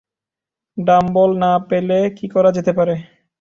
[0.77, 2.95] Dumbbell না পেলে কি করা যেতে পারে?